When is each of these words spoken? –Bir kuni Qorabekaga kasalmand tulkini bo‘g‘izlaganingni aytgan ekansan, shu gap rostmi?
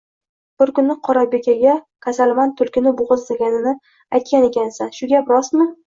–Bir 0.61 0.71
kuni 0.79 0.95
Qorabekaga 1.07 1.75
kasalmand 2.07 2.57
tulkini 2.65 2.97
bo‘g‘izlaganingni 3.05 3.79
aytgan 4.21 4.53
ekansan, 4.53 4.95
shu 5.01 5.15
gap 5.19 5.37
rostmi? 5.39 5.75